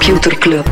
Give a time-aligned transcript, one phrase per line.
[0.00, 0.64] Computer Club.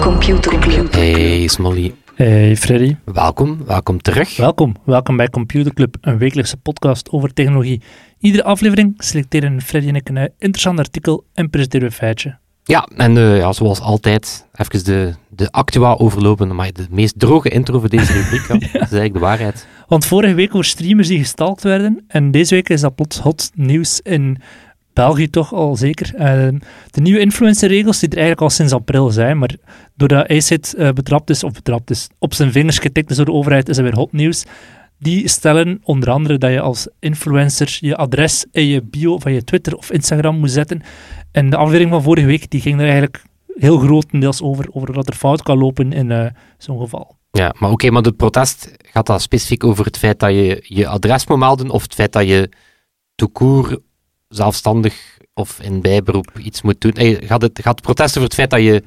[0.00, 0.92] Computer Club.
[0.92, 4.36] Hey Smolly, Hey Freddy, welkom, welkom terug.
[4.36, 4.76] welkom.
[4.84, 7.82] Welkom bij Computer Club, een wekelijkse podcast over technologie.
[8.18, 12.38] Iedere aflevering selecteren Freddy en ik een interessant artikel en presenteren we een feitje.
[12.68, 17.48] Ja, en eh, ja, zoals altijd, even de, de actua overlopen, maar de meest droge
[17.48, 18.54] intro voor deze rubriek, ja.
[18.54, 19.66] dat is eigenlijk de waarheid.
[19.86, 23.50] Want vorige week over streamers die gestalkt werden en deze week is dat plots hot
[23.54, 24.38] nieuws in
[24.92, 26.14] België toch al zeker.
[26.14, 26.48] Eh,
[26.90, 29.54] de nieuwe influencerregels die er eigenlijk al sinds april zijn, maar
[29.94, 33.32] doordat ACID eh betrapt is, of betrapt is, op zijn vingers getikt is door de
[33.32, 34.44] overheid, is er weer hot nieuws.
[34.98, 39.44] Die stellen onder andere dat je als influencer je adres in je bio van je
[39.44, 40.82] Twitter of Instagram moet zetten.
[41.32, 43.22] En de aflevering van vorige week die ging er eigenlijk
[43.58, 46.26] heel grotendeels over, over wat er fout kan lopen in eh,
[46.58, 47.16] zo'n geval.
[47.30, 50.86] Ja, maar oké, maar de protest gaat dat specifiek over het feit dat je je
[50.86, 52.50] adres moet melden, of het feit dat je
[53.14, 53.80] toekoer
[54.28, 56.92] zelfstandig of in bijberoep iets moet doen?
[56.94, 58.82] Hey, gaat, het, gaat het protest over het feit dat je,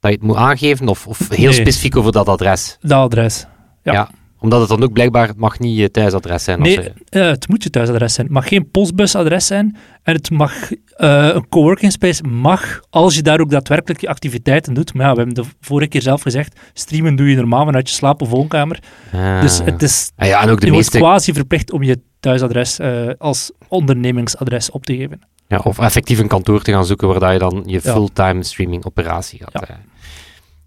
[0.00, 1.52] dat je het moet aangeven, of, of heel Nee.
[1.52, 2.76] specifiek over dat adres?
[2.80, 3.46] Dat adres.
[3.82, 4.10] Ja.
[4.40, 6.60] Omdat het dan ook blijkbaar, het mag niet je thuisadres zijn.
[6.60, 8.26] Nee, eh, het moet je thuisadres zijn.
[8.26, 9.76] Het mag geen postbusadres zijn.
[10.02, 10.52] En het mag,
[10.96, 14.94] eh, een coworking space mag, als je daar ook daadwerkelijk je activiteiten doet.
[14.94, 17.94] Maar ja, we hebben de vorige keer zelf gezegd, streamen doe je normaal vanuit je
[17.94, 18.78] slaap- of woonkamer.
[19.12, 19.40] Ah.
[19.40, 22.78] Dus het is, Ah ja, en ook de je wordt quasi verplicht om je thuisadres
[22.78, 25.20] eh, als ondernemingsadres op te geven.
[25.48, 28.84] Ja, of effectief een kantoor te gaan zoeken waar dat je dan je fulltime streaming
[28.84, 29.68] operatie gaat.
[29.68, 29.80] Ja.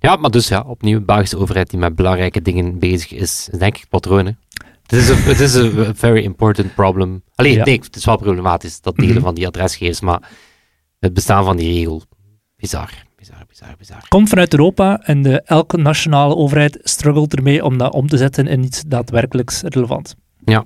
[0.07, 0.15] Ja.
[0.15, 3.73] maar dus ja, opnieuw een Belgische overheid die met belangrijke dingen bezig is, is denk
[3.75, 4.25] ik het patroon.
[4.25, 4.31] hè.
[4.81, 7.23] Het is een het is een very important problem.
[7.35, 7.63] Allee, Ja.
[7.65, 9.23] nee, het is wel problematisch, dat delen Mhm.
[9.23, 10.29] van die adresgegevens, maar
[10.99, 12.03] het bestaan van die regel,
[12.55, 14.05] bizar, bizar, bizar, bizar.
[14.07, 18.47] Komt vanuit Europa en de, elke nationale overheid struggelt ermee om dat om te zetten
[18.47, 20.15] in iets daadwerkelijks relevant.
[20.45, 20.65] Ja.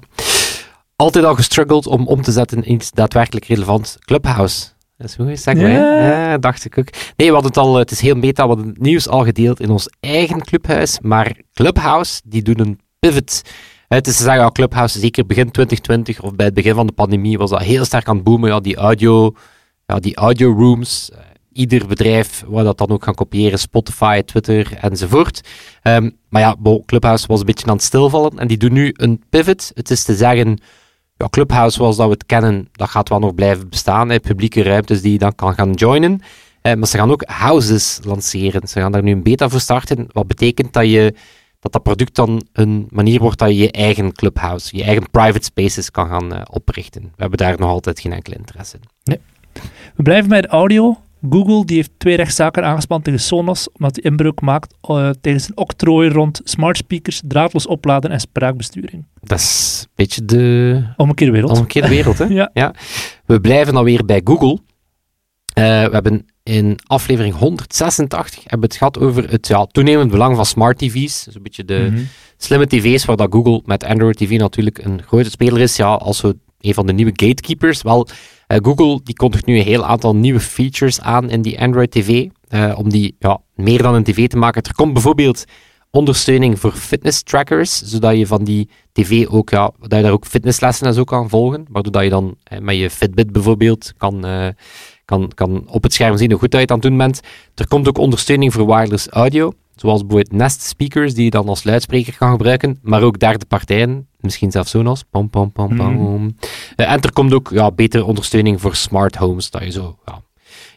[0.96, 3.98] Altijd al gestruggeld om om te zetten in iets daadwerkelijk relevant.
[4.00, 4.68] Clubhouse.
[4.98, 5.58] Dat is hoe is dat?
[5.58, 5.68] Ja.
[5.68, 6.90] Ja, dacht ik ook.
[7.16, 9.60] Nee, we hadden het al, het is heel meta, we hadden het nieuws al gedeeld
[9.60, 13.42] in ons eigen clubhuis, maar Clubhouse, die doen een pivot.
[13.88, 16.94] Het is te zeggen, ja, Clubhouse, zeker begin 2020 of bij het begin van de
[16.94, 18.50] pandemie, was dat heel sterk aan het boomen.
[18.50, 19.32] Ja, die audio,
[19.86, 21.20] ja, die audio rooms, eh,
[21.54, 25.42] ieder bedrijf waar dat dan ook gaan kopiëren, Spotify, Twitter enzovoort.
[25.82, 28.94] Ehm, maar ja, bo, Clubhouse was een beetje aan het stilvallen en die doen nu
[28.96, 29.72] een pivot.
[29.74, 30.60] Het is te zeggen,
[31.18, 34.10] ja, Clubhouse zoals dat we het kennen, dat gaat wel nog blijven bestaan.
[34.10, 36.22] Hè, publieke ruimtes die je dan kan gaan joinen.
[36.62, 38.68] Eh, maar ze gaan ook houses lanceren.
[38.68, 40.08] Ze gaan daar nu een beta voor starten.
[40.12, 41.14] Wat betekent dat je
[41.60, 45.44] dat dat product dan een manier wordt dat je je eigen clubhouse, je eigen private
[45.44, 47.02] spaces kan gaan eh, oprichten.
[47.02, 49.20] We hebben daar nog altijd geen enkele interesse in.
[49.96, 50.98] We blijven bij de audio.
[51.30, 55.58] Google die heeft twee rechtszaken aangespannen tegen Sonos omdat hij inbreuk maakt eh, tegen zijn
[55.58, 59.06] octrooi rond smart speakers, draadloos opladen en spraakbesturing.
[59.22, 61.52] Dat is een beetje de Omgekeerde wereld.
[61.52, 62.18] omgekeerde wereld.
[62.18, 62.26] Hè?
[62.54, 62.74] Ja.
[63.26, 64.60] We blijven alweer bij Google.
[65.54, 70.36] Eh, we hebben in aflevering 186 hebben we het gehad over het ja, toenemend belang
[70.36, 71.24] van smart TV's.
[71.24, 72.02] Dus een beetje de Mhm.
[72.38, 75.76] slimme tv's, waar dat Google met Android TV natuurlijk een grote speler is.
[75.76, 76.24] Ja, als
[76.60, 77.82] een van de nieuwe gatekeepers.
[77.82, 78.08] Wel,
[78.48, 82.28] Google die kondigt nu een heel aantal nieuwe features aan in die Android TV.
[82.48, 84.64] eh, om die ja, meer dan een tv te maken.
[84.64, 85.46] Er komt bijvoorbeeld
[85.92, 90.26] ondersteuning voor fitness trackers, zodat je van die tv ook, ja, dat je daar ook
[90.26, 91.66] fitnesslessen en zo kan volgen.
[91.70, 94.48] Waardoor dat je dan eh, met je Fitbit bijvoorbeeld kan, eh,
[95.06, 97.22] kan, kan op het scherm zien hoe goed dat je het aan het doen bent.
[97.56, 99.52] Er komt ook ondersteuning voor wireless audio.
[99.76, 102.80] Zoals bijvoorbeeld Nest speakers, die je dan als luidspreker kan gebruiken.
[102.82, 105.04] Maar ook derde partijen, misschien zelfs Sonos.
[105.10, 106.36] Pom, pom, pom, pom.
[106.76, 109.50] Eh, en er komt ook ja, betere ondersteuning voor smart homes.
[109.50, 110.22] Dat je zo ja,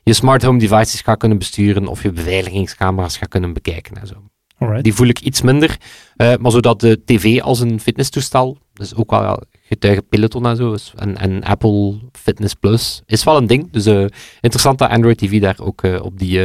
[0.03, 1.87] je smart home devices gaat kunnen besturen.
[1.87, 3.97] Of je beveiligingscamera's gaat kunnen bekijken.
[3.97, 4.15] En zo.
[4.59, 4.85] Alright.
[4.85, 5.77] Die voel ik iets minder.
[6.17, 10.57] eh, maar zodat de tv als een fitnesstoestel, dus ook wel ja, getuige Peloton en
[10.57, 13.71] zo, is- en, en Apple Fitness Plus, is wel een ding.
[13.73, 14.05] Dus eh,
[14.41, 16.41] interessant dat Android TV daar ook op die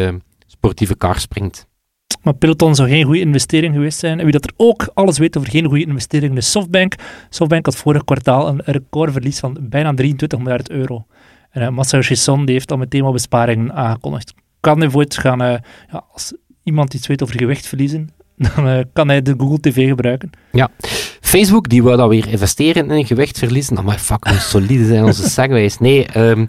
[0.47, 1.67] sportieve kar springt.
[2.25, 4.17] Maar Peloton zou geen goede investering geweest zijn.
[4.17, 6.93] En wie dat er ook alles weet over geen goede investering is Softbank.
[7.29, 11.05] Softbank had vorig kwartaal een recordverlies van bijna 23 miljard euro.
[11.51, 14.33] En uh, die heeft al meteen wat besparingen aangekondigd.
[14.59, 15.57] Kan hij voor gaan, eh,
[15.91, 16.33] ja, als
[16.63, 18.09] iemand iets weet over gewicht verliezen,
[18.55, 20.29] dan eh, kan hij de Google TV gebruiken.
[21.21, 23.77] Facebook, die wou dan weer investeren in gewicht verliezen.
[23.77, 25.77] Oh, maar fuck, hoe solide zijn onze segways.
[25.77, 26.45] Nee, ehm,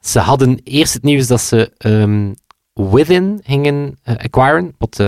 [0.00, 2.32] ze hadden eerst het nieuws dat ze ehm,
[2.76, 5.00] Within gingen eh, acquiren, wat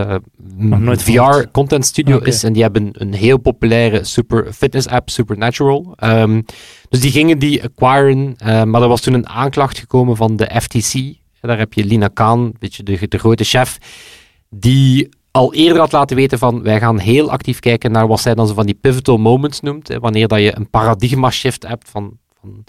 [0.56, 2.44] Nog nooit VR content studio is.
[2.44, 5.92] En die hebben een heel populaire super fitness app, Supernatural.
[5.96, 6.40] Ehm,
[6.88, 10.60] dus die gingen die acquiren, eh, maar er was toen een aanklacht gekomen van de
[10.60, 11.16] FTC.
[11.40, 13.78] Daar heb je Lina Khan, weet je, de, de grote chef,
[14.50, 18.34] die al eerder had laten weten van wij gaan heel actief kijken naar wat zij
[18.34, 19.88] dan zo van die pivotal moments noemt.
[19.88, 22.64] Hè, wanneer dat je een paradigma shift hebt van, van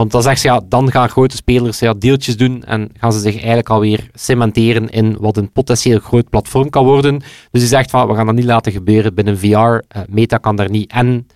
[0.00, 3.18] want dan zegt ze, ja, dan gaan grote spelers ja, deeltjes doen en gaan ze
[3.18, 7.22] zich eigenlijk alweer cementeren in wat een potentieel groot platform kan worden.
[7.50, 9.46] Dus ze zegt van, we gaan dat niet laten gebeuren binnen VR.
[9.46, 11.26] Uh, Meta kan daar niet en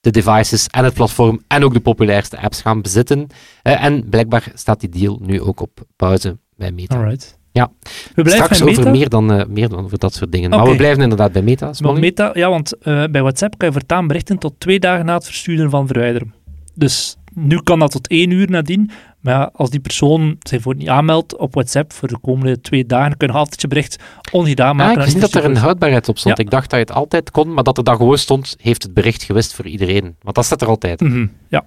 [0.00, 3.18] de devices en het platform en ook de populairste apps gaan bezitten.
[3.62, 6.96] Uh, en blijkbaar staat die deal nu ook op pauze bij Meta.
[6.96, 7.38] Alright.
[7.52, 7.70] Ja,
[8.14, 10.50] We blijven straks over meer dan, eh, meer dan over dat soort dingen.
[10.50, 11.70] Maar we blijven inderdaad bij Meta.
[11.80, 11.98] Maar.
[11.98, 15.24] Meta, ja, want eh, bij WhatsApp kan je voortaan berichten tot twee dagen na het
[15.24, 16.34] versturen van verwijderen.
[16.74, 18.90] Dus nu kan dat tot één uur nadien.
[19.20, 22.86] Maar ja, als die persoon zich voor niet aanmeldt op WhatsApp voor de komende twee
[22.86, 23.96] dagen, kun je altijd je bericht
[24.32, 24.92] ongedaan Ah, maken.
[24.92, 26.36] ik en wist niet dat er een houdbaarheid op stond.
[26.36, 26.44] Ja.
[26.44, 28.94] Ik dacht dat je het altijd kon, maar dat er dan gewoon stond, heeft het
[28.94, 30.16] bericht gewist voor iedereen.
[30.22, 31.00] Want dat staat er altijd.
[31.00, 31.64] Mhm, Ja,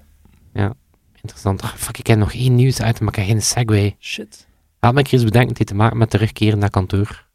[1.21, 1.61] Interessant.
[1.61, 3.95] Ah, fuck, ik heb nog één nieuws uit, maar ik heb geen segue.
[3.99, 4.47] shit.
[4.79, 7.25] Laat me eens bedenken, het heeft te maken met terugkeren naar kantoor.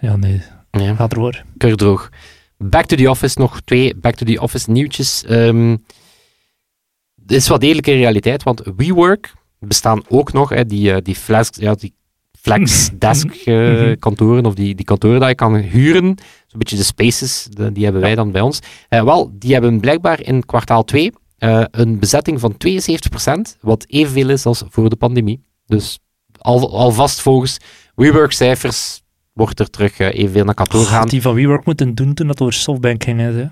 [0.00, 1.42] Ja, nee, Ja, gaat er hoor.
[1.56, 2.08] keurdroog.
[2.56, 5.24] Back to the Office, nog twee Back to the Office nieuwtjes.
[5.26, 5.80] Het
[7.32, 11.50] is wel degelijk een realiteit, want WeWork bestaan ook nog, hè, die, eh, die, flex,
[11.52, 11.94] ja, die
[12.40, 13.98] flex desk eh, Mhm.
[13.98, 16.04] kantoren, of die, die kantoren dat je kan huren.
[16.46, 18.58] Zo'n beetje de spaces, de- die hebben wij dan bij ons.
[18.88, 21.12] Eh, wel, die hebben blijkbaar in kwartaal 2
[21.70, 25.44] een bezetting van 72%, wat evenveel is als voor de pandemie.
[25.66, 25.98] Dus
[26.38, 27.58] al, alvast volgens
[27.94, 29.02] WeWork-cijfers
[29.32, 31.08] wordt er terug evenveel naar kantoor gaan.
[31.08, 33.20] die van WeWork moeten doen toen dat over Softbank ging.
[33.20, 33.46] Hè, hè.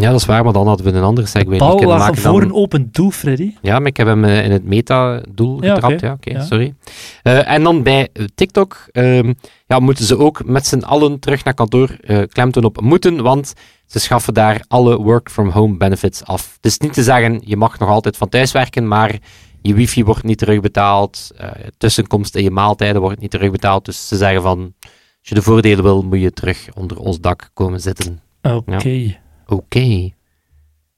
[0.00, 2.16] Ja, dat is waar, maar dan hadden we een andere segue niet Bal kunnen maken.
[2.22, 3.54] voor dan- een open doel, Freddy.
[3.62, 6.00] Ja, maar ik heb hem eh, in het meta-doel Ja, getrapt.
[6.00, 6.44] Ja, oké, Ja.
[6.44, 6.74] sorry.
[7.22, 9.32] Eh, en dan bij eh, TikTok ehm,
[9.66, 13.52] ja, moeten ze ook met z'n allen terug naar kantoor eh klemtoon op moeten, want
[13.86, 16.52] ze schaffen daar alle work-from-home benefits af.
[16.56, 19.18] Het is niet te zeggen, je mag nog altijd van thuis werken, maar
[19.62, 21.48] je wifi wordt niet terugbetaald, eh,
[21.78, 23.84] tussenkomst in je maaltijden wordt niet terugbetaald.
[23.84, 24.72] Dus ze zeggen van,
[25.20, 28.20] als je de voordelen wil, moet je terug onder ons dak komen zitten.
[28.42, 29.16] Oké,
[29.48, 30.10] Oké.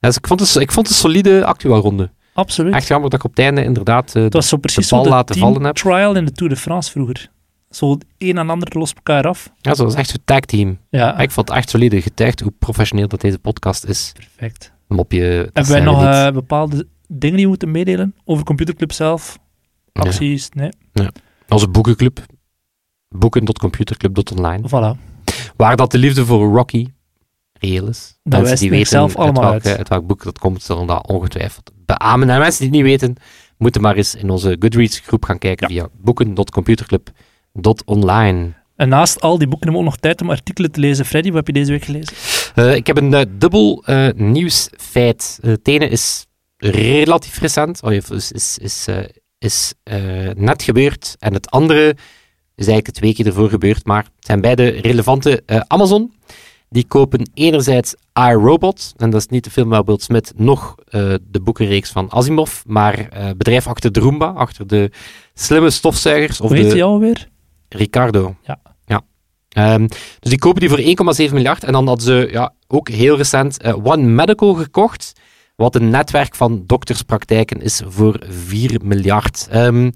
[0.00, 2.10] Dus ik, vond het, ik vond het een solide actuaalronde.
[2.34, 2.74] absoluut.
[2.74, 5.10] Echt jammer dat ik op het einde inderdaad Het was zo precies bal zo de
[5.14, 5.74] laten team vallen heb.
[5.74, 7.30] trial in de Tour de France vroeger.
[7.70, 9.50] Zo een en ander lost elkaar af.
[9.60, 10.78] Ja, zo was echt zo'n tagteam.
[10.90, 12.02] Ja, Ik vond het echt solide.
[12.02, 14.12] Getuigd hoe professioneel dat deze podcast is.
[14.14, 14.72] perfect.
[14.88, 15.36] Mopje.
[15.52, 19.38] dat Hebben wij nog eh, bepaalde dingen die we moeten meedelen over Computerclub zelf?
[19.92, 20.48] Acties?
[20.50, 20.70] Nee.
[21.48, 22.24] Onze boekenclub.
[23.08, 24.68] Boeken.computerclub.online.
[24.68, 24.98] Voilà.
[25.56, 26.86] Waar dat de liefde voor Rocky
[27.60, 28.18] reëel is.
[28.22, 29.78] Dat wijst die weten zelf allemaal uit, welk, uit.
[29.78, 32.30] uit welk boek dat komt, zullen dat ongetwijfeld beamen.
[32.30, 33.16] En mensen die het niet weten,
[33.58, 38.52] moeten maar eens in onze Goodreads groep gaan kijken via boeken.computerclub.online.
[38.76, 41.04] En naast al die boeken hebben we ook nog tijd om artikelen te lezen.
[41.04, 42.14] Freddy, wat heb je deze week gelezen?
[42.54, 45.38] Eh, ik heb een eh, dubbel eh, nieuwsfeit.
[45.42, 48.96] Uh, het ene is relatief recent, oh, is, is, is, eh,
[49.38, 49.74] is
[50.34, 51.16] net gebeurd.
[51.18, 51.96] En het andere
[52.60, 55.42] is eigenlijk het weekje ervoor gebeurd, maar het zijn beide relevante.
[55.46, 56.12] Eh, Amazon,
[56.70, 61.14] die kopen enerzijds iRobot, en dat is niet de film van Will Smith, nog eh,
[61.30, 64.90] de boekenreeks van Asimov, maar eh bedrijf achter de Roomba, achter de
[65.34, 66.40] slimme stofzuigers.
[66.40, 67.28] Of Hoe heet de, die alweer?
[67.68, 68.36] Ricardo.
[68.42, 68.60] Ja.
[68.86, 69.02] ja.
[69.48, 69.86] Ehm,
[70.20, 71.64] dus die kopen die voor 1,7 miljard.
[71.64, 75.12] En dan hadden ze ja, ook heel recent eh, One Medical gekocht.
[75.56, 79.46] Wat een netwerk van dokterspraktijken is voor 4 miljard.
[79.50, 79.90] Ehm,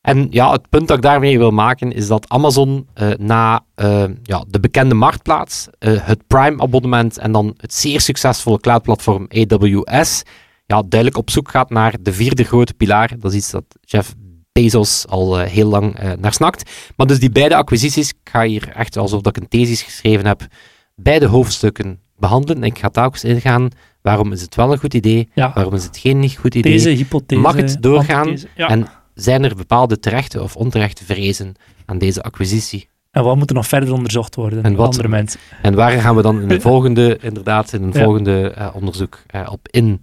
[0.00, 4.04] en ja, het punt dat ik daarmee wil maken is dat Amazon eh, na eh,
[4.22, 10.22] ja, de bekende marktplaats, eh, het Prime-abonnement en dan het zeer succesvolle cloudplatform AWS,
[10.66, 13.12] ja, duidelijk op zoek gaat naar de vierde grote pilaar.
[13.18, 14.14] Dat is iets dat Jeff
[14.52, 16.70] Bezos al heel lang naar snakt.
[16.96, 20.26] Maar dus die beide acquisities, ik ga hier echt alsof dat ik een thesis geschreven
[20.26, 20.46] heb,
[20.94, 22.56] beide hoofdstukken behandelen.
[22.62, 23.68] En ik ga telkens ingaan,
[24.02, 26.72] waarom is het wel een goed idee, Ja, waarom is het geen niet goed idee.
[26.72, 27.40] deze hypothese.
[27.40, 28.38] Mag het doorgaan?
[28.56, 28.68] Ja.
[28.68, 28.86] En
[29.22, 31.54] zijn er bepaalde terechte of onterechte vrezen
[31.86, 32.88] aan deze acquisitie?
[33.10, 34.62] En wat moet er nog verder onderzocht worden?
[34.62, 35.40] En wat- Andere mensen.
[35.62, 38.02] En waar gaan we dan in de volgende, inderdaad, in een Ja.
[38.04, 40.02] volgende eh, onderzoek eh, op in?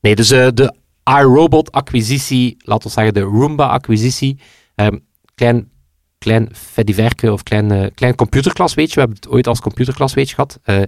[0.00, 0.74] Nee, dus eh, de
[1.50, 4.38] iRobot-acquisitie, laten we zeggen de Roomba-acquisitie,
[4.74, 4.98] ehm,
[5.34, 5.70] klein,
[6.18, 10.28] klein fediverke of klein, klein computerklas, weet je, we hebben het ooit als computerklas, weet
[10.28, 10.58] je, gehad.
[10.62, 10.82] Eh,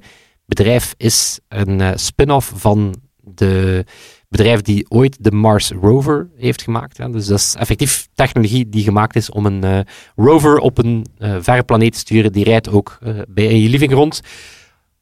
[0.44, 3.84] bedrijf is een spin-off van de
[4.28, 7.12] bedrijf die ooit de Mars Rover heeft gemaakt.
[7.12, 9.78] Dus dat is effectief technologie die gemaakt is om een eh,
[10.16, 12.32] rover op een eh, verre planeet te sturen.
[12.32, 14.20] Die rijdt ook eh, bij in je living rond.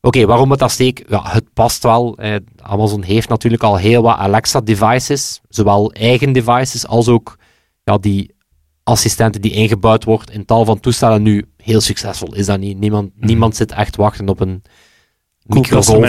[0.00, 1.04] Oké, waarom het dat steek?
[1.09, 2.16] Ja, het past wel.
[2.16, 7.38] Eh, Amazon heeft natuurlijk al heel wat Alexa-devices, zowel eigen devices als ook
[7.85, 8.35] ja, die
[8.83, 11.23] assistenten die ingebouwd wordt in tal van toestellen.
[11.23, 12.78] Nu, heel succesvol is dat niet.
[12.78, 13.26] Niemand, Mhm.
[13.26, 14.62] niemand zit echt wachten op een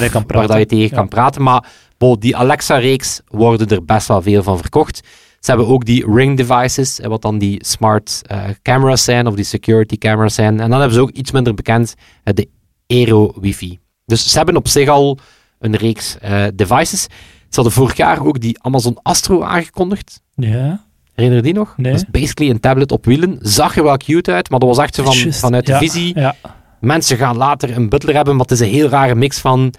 [0.10, 0.96] kan waar dat je tegen Ja.
[0.96, 1.42] kan praten.
[1.44, 5.02] Maar bo, die Alexa-reeks worden er best wel veel van verkocht.
[5.40, 9.44] Ze hebben ook die ring devices, wat dan die smart uh, camera's zijn, of die
[9.44, 10.60] security camera's zijn.
[10.60, 12.50] En dan hebben ze ook iets minder bekend de
[12.88, 13.80] Aero wifi.
[14.06, 15.18] Dus ze hebben op zich al
[15.60, 16.18] een reeks
[16.56, 17.02] devices.
[17.50, 20.22] Ze hadden vorig jaar ook die Amazon Astro aangekondigd.
[20.36, 20.86] Ja.
[21.14, 21.74] Herinner je die nog?
[21.78, 21.92] Nee.
[21.92, 23.40] Dat is basically een tablet op wielen.
[23.42, 26.20] Zag er wel cute uit, maar dat was echt van, vanuit de visie.
[26.20, 26.36] Ja.
[26.80, 29.74] Mensen gaan later een butler hebben, maar het is een heel rare mix van...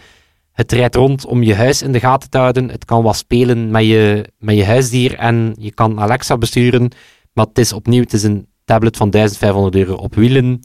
[0.58, 2.68] Het rijdt rond om je huis in de gaten te houden.
[2.68, 6.92] Het kan wat spelen met je, met je huisdier en je kan Alexa besturen.
[7.32, 10.60] Maar het is opnieuw het is een tablet van 1500 euro op wielen.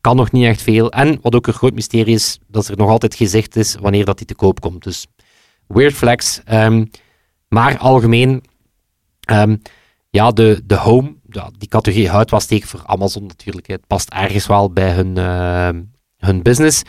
[0.00, 0.90] Kan nog niet echt veel.
[0.90, 4.18] En wat ook een groot mysterie is, dat er nog altijd gezegd is wanneer dat
[4.18, 4.82] die te koop komt.
[4.82, 5.06] Dus
[5.66, 6.40] weird flex.
[6.44, 6.84] Ehm,
[7.48, 8.44] maar algemeen...
[9.30, 9.62] Um,
[10.10, 13.66] ja, de, de home, ja, die categorie houdt wel steek voor Amazon natuurlijk.
[13.66, 15.82] Het past ergens wel bij hun, uh,
[16.16, 16.82] hun business.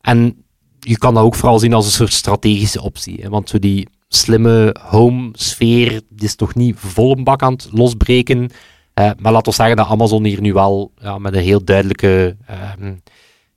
[0.00, 0.46] En
[0.88, 3.18] je kan dat ook vooral zien als een soort strategische optie.
[3.22, 3.28] Hè?
[3.28, 8.38] Want zo die slimme home-sfeer, is toch niet vol een bak aan het losbreken.
[8.38, 12.36] Uh, maar laten we zeggen dat Amazon hier nu wel ja, met een heel duidelijke,
[12.50, 12.56] uh,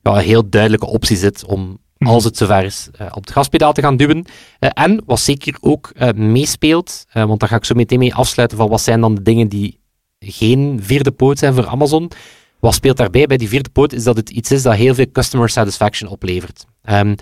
[0.02, 2.12] ja, een heel duidelijke optie zit om Mhm.
[2.12, 4.26] als het zover is, uh, op het gaspedaal te gaan duwen.
[4.60, 8.70] Uh, en wat zeker ook meespeelt, want daar ga ik zo meteen mee afsluiten van
[8.70, 9.80] wat zijn dan de dingen die
[10.20, 12.12] geen vierde poot zijn voor Amazon.
[12.60, 15.12] Wat speelt daarbij bij die vierde poot is dat het iets is dat heel veel
[15.12, 16.66] customer satisfaction oplevert.
[16.90, 17.16] Um,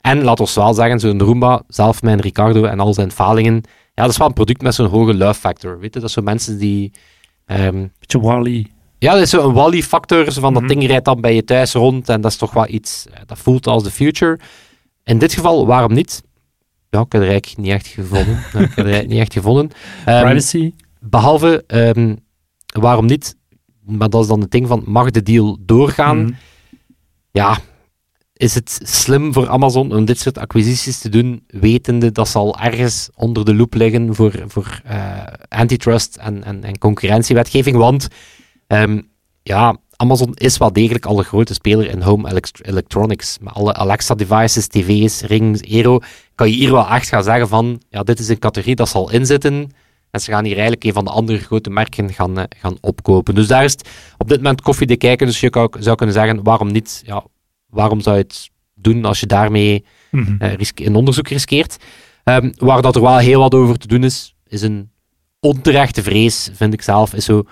[0.00, 3.62] en laat ons wel zeggen, zo'n Roomba, zelf mijn Ricardo en al zijn falingen,
[3.94, 5.78] ja, dat is wel een product met zo'n hoge love factor.
[5.78, 6.00] Weet je?
[6.00, 6.92] Dat zijn mensen die...
[7.46, 8.66] Um, Beetje Wally.
[8.98, 10.32] Ja, dat is zo'n Wally-factor.
[10.32, 10.72] Zo van dat mhm.
[10.72, 13.38] ding rijdt dan bij je thuis rond en dat is toch wel iets eh, dat
[13.38, 14.38] voelt als de future.
[15.04, 16.22] In dit geval, waarom niet?
[16.90, 18.36] Ja, ik heb er eigenlijk niet echt gevonden.
[18.36, 19.64] ik heb er eigenlijk niet echt gevonden.
[20.08, 20.72] Um, Privacy.
[21.00, 22.18] Behalve, um,
[22.66, 23.36] waarom niet?
[23.84, 26.22] Maar dat is dan het ding van, mag de deal doorgaan?
[26.22, 26.32] Mhm.
[27.30, 27.58] Ja,
[28.42, 32.58] is het slim voor Amazon om dit soort acquisities te doen, wetende dat ze al
[32.58, 37.76] ergens onder de loep liggen voor, voor uh, antitrust en, en, en concurrentiewetgeving?
[37.76, 38.08] Want
[38.72, 39.10] Um,
[39.42, 43.38] ja, Amazon is wel degelijk al een grote speler in home electronics.
[43.40, 45.98] Met alle Alexa-devices, tv's, rings, Aero,
[46.34, 49.10] kan je hier wel echt gaan zeggen van, ja, dit is een categorie dat zal
[49.10, 49.70] inzitten.
[50.10, 53.34] En ze gaan hier eigenlijk een van de andere grote merken gaan, uh, gaan opkopen.
[53.34, 53.76] Dus daar is
[54.18, 55.26] op dit moment koffie te kijken.
[55.26, 57.02] Dus je zou kunnen zeggen, waarom niet?
[57.06, 57.24] Ja,
[57.72, 60.38] waarom zou je het doen als je daarmee mm
[60.74, 61.76] een onderzoek riskeert?
[62.24, 64.90] Um, waar dat er wel heel wat over te doen is, is een
[65.40, 67.44] onterechte vrees, vind ik zelf, is zo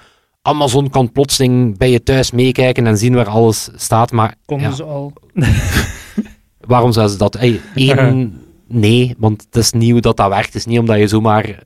[0.43, 4.12] Amazon kan plotseling bij je thuis meekijken en zien waar alles staat.
[4.12, 5.12] Maar, Konden ze al.
[6.61, 7.35] waarom zouden ze dat?
[7.35, 10.47] Hey, één, nee, want het is nieuw dat dat werkt.
[10.47, 11.62] Het is niet omdat je zomaar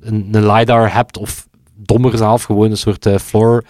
[0.00, 3.64] een, een LiDAR hebt of dommer zelf, gewoon een soort uh, floor,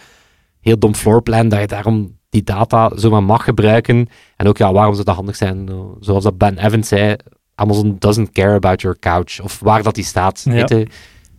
[0.61, 4.09] heel dom floorplan, dat je daarom die data zomaar mag gebruiken.
[4.37, 5.69] En ook, ja, waarom zou dat handig zijn?
[6.01, 7.17] Zoals dat Ben Evans zei,
[7.55, 10.43] Amazon doesn't care about your couch, of waar dat die staat.
[10.45, 10.67] Ja.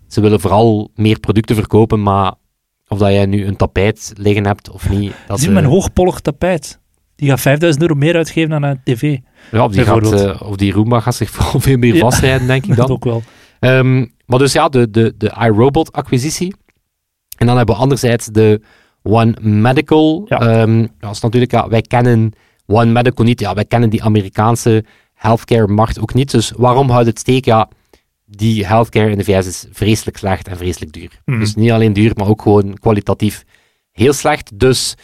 [0.08, 2.34] Ze willen vooral meer producten verkopen, maar
[2.88, 5.14] of dat jij nu een tapijt liggen hebt of niet.
[5.28, 6.80] Dat, Zie, uh, een hoogpollig tapijt.
[7.16, 9.18] Die gaat 5000 euro meer uitgeven dan een tv.
[9.52, 12.66] Ja, of die, gaat, uh, of die Roomba gaat zich vooral veel meer vastrijden, denk
[12.66, 12.88] ik dan.
[12.88, 13.24] dat ook wel.
[13.60, 16.56] Um, maar dus ja, de, de, de iRobot-acquisitie.
[17.38, 18.62] En dan hebben we anderzijds de
[19.08, 20.26] One Medical.
[20.28, 20.62] Ja.
[20.62, 22.34] Um, dat is natuurlijk, ja, wij kennen
[22.66, 23.40] One Medical niet.
[23.40, 24.84] Ja, wij kennen die Amerikaanse
[25.14, 26.32] healthcare-markt ook niet.
[26.32, 27.46] Dus waarom houdt het steek?
[27.46, 27.70] Ja,
[28.26, 31.10] die healthcare in de VS is vreselijk slecht en vreselijk duur.
[31.26, 31.40] Mhm.
[31.40, 33.44] Dus niet alleen duur, maar ook gewoon kwalitatief
[33.92, 34.60] heel slecht.
[34.60, 34.96] Dus...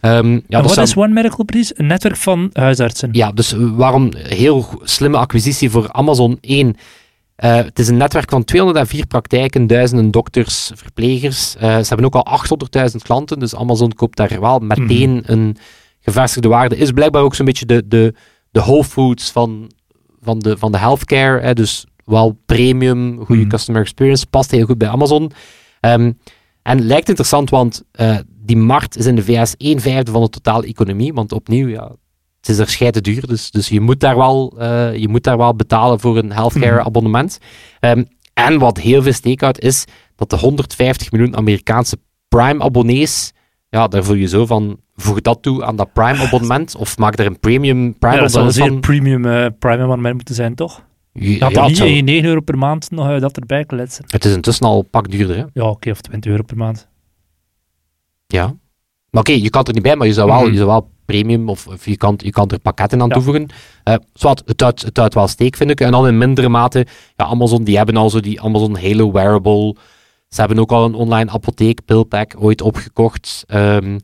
[0.00, 1.78] Um, ja, wat is One Medical precies?
[1.78, 3.08] Een netwerk van huisartsen.
[3.12, 6.76] Ja, dus waarom heel slimme acquisitie voor Amazon 1?
[7.44, 11.54] Uh, het is een netwerk van 204 praktijken, duizenden dokters, verplegers.
[11.56, 12.38] Uh, ze hebben ook al
[12.90, 15.22] 800.000 klanten, dus Amazon koopt daar wel meteen mm.
[15.24, 15.56] een
[16.00, 16.76] gevestigde waarde.
[16.76, 18.14] Is blijkbaar ook zo'n beetje de, de,
[18.50, 19.70] de Whole Foods van,
[20.20, 21.40] van, de, van de healthcare.
[21.40, 23.50] Hè, dus wel premium, goede hmm.
[23.50, 25.32] customer experience, past heel goed bij Amazon.
[25.80, 26.18] Um,
[26.62, 30.28] en lijkt interessant, want uh, die markt is in de VS een vijfde van de
[30.28, 31.12] totale economie.
[31.12, 31.92] Want opnieuw, ja,
[32.42, 35.36] het is er scheiden duur, dus, dus je, moet daar wel, uh, je moet daar
[35.36, 36.86] wel betalen voor een healthcare hmm.
[36.86, 37.38] abonnement.
[37.80, 39.84] Um, en wat heel veel steek houdt, is
[40.16, 43.32] dat de 150 miljoen Amerikaanse Prime-abonnees,
[43.68, 47.26] ja, daar voel je zo van, voeg dat toe aan dat Prime-abonnement, of maak er
[47.26, 50.84] een premium Prime-abonnement ja, dat zou een premium uh, Prime-abonnement moeten zijn, toch?
[51.12, 54.04] Je ja, niet 9 euro per maand nog uh, dat erbij kletsen.
[54.08, 55.44] Het is intussen al een pak duurder, hè?
[55.52, 56.88] Ja, oké, of 20 euro per maand.
[58.26, 58.56] Ja.
[59.10, 60.52] Maar oké, je kan er niet bij, maar je zou wel, mm -hmm.
[60.52, 63.14] je zou wel premium of, of, je, kan, je kan er pakketten aan ja.
[63.14, 63.46] toevoegen.
[63.84, 65.80] Uh, zwart, het, uit, het uit wel steek, vind ik.
[65.80, 69.76] En dan in mindere mate, ja, Amazon, die hebben al zo die Amazon Halo Wearable.
[70.28, 73.44] Ze hebben ook al een online apotheek, Pillpack, ooit opgekocht.
[73.54, 73.98] Um,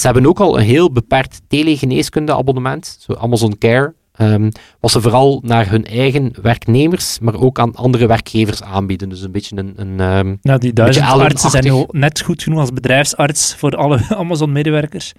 [0.00, 3.94] ze hebben ook al een heel beperkt telegeneeskunde abonnement, zo Amazon Care.
[4.12, 9.08] ehm, wat ze vooral naar hun eigen werknemers, maar ook aan andere werkgevers aanbieden.
[9.08, 9.72] Dus een beetje een...
[9.76, 15.12] een ehm, Nou, die duizend artsen zijn net goed genoeg als bedrijfsarts voor alle Amazon-medewerkers.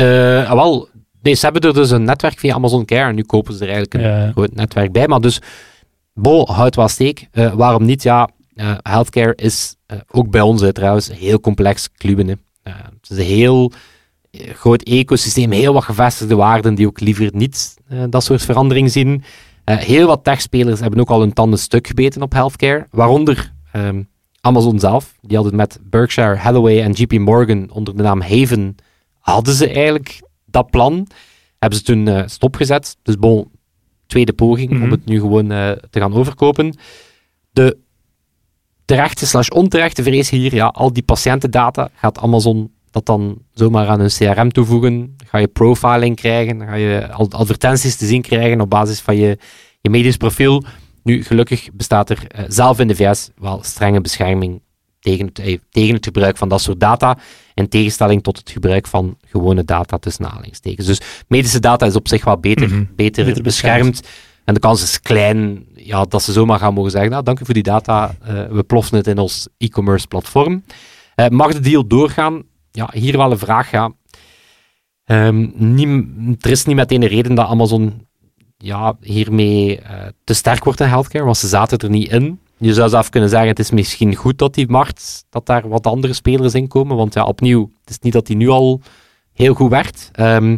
[0.00, 0.88] Ah, wel,
[1.22, 3.94] ze hebben er dus een netwerk via Amazon Care en nu kopen ze er eigenlijk
[3.94, 4.30] een Ja.
[4.32, 5.08] groot netwerk bij.
[5.08, 5.40] Maar dus,
[6.14, 7.28] Bo, houdt wel steek.
[7.32, 8.02] Eh, waarom niet?
[8.02, 9.76] Ja, eh, healthcare is
[10.10, 11.88] ook bij ons trouwens heel complex.
[11.98, 12.22] Eh,
[12.62, 13.72] het is een heel
[14.32, 17.76] groot ecosysteem, heel wat gevestigde waarden die ook liever niet
[18.08, 19.22] dat soort verandering zien.
[19.64, 24.02] Heel wat techspelers hebben ook al een tanden stuk gebeten op healthcare, waaronder ehm,
[24.40, 25.14] Amazon zelf.
[25.20, 28.76] Die hadden met Berkshire Hathaway en JP Morgan onder de naam Haven
[29.20, 31.06] hadden ze eigenlijk dat plan.
[31.58, 32.96] Hebben ze toen eh, stopgezet.
[33.02, 33.50] Dus bon,
[34.06, 34.82] tweede poging Mhm.
[34.82, 36.76] om het nu gewoon eh, te gaan overkopen.
[37.50, 37.78] De
[38.84, 44.00] terechte slash onterechte vrees hier, ja, al die patiëntendata, gaat Amazon dat dan zomaar aan
[44.00, 45.16] hun CRM toevoegen?
[45.26, 46.58] Ga je profiling krijgen?
[46.58, 49.38] Dan ga je advertenties te zien krijgen op basis van je,
[49.80, 50.64] je medisch profiel?
[51.02, 54.62] Nu, gelukkig bestaat er eh, zelf in de VS wel strenge bescherming
[55.00, 57.18] tegen het, eh, tegen het gebruik van dat soort data,
[57.54, 60.86] in tegenstelling tot het gebruik van gewone data tussen aanhalingstekens.
[60.86, 62.84] Dus medische data is op zich wel beter, Mhm.
[62.96, 64.08] beter, Beter beschermd.
[64.44, 67.44] En de kans is klein ja, dat ze zomaar gaan mogen zeggen, nou, dank u
[67.44, 70.64] voor die data, eh, we ploffen het in ons e-commerce platform.
[71.14, 72.42] Eh, mag de deal doorgaan?
[72.70, 73.92] Ja, hier wel een vraag, ja.
[75.04, 78.06] Ehm, niet, er is niet meteen een reden dat Amazon
[78.58, 82.40] ja, hiermee eh, te sterk wordt in healthcare, want ze zaten er niet in.
[82.62, 85.86] Je zou zelf kunnen zeggen, het is misschien goed dat die markt, dat daar wat
[85.86, 88.80] andere spelers in komen, want ja, opnieuw, het is niet dat die nu al
[89.32, 90.08] heel goed werkt.
[90.12, 90.56] Ehm,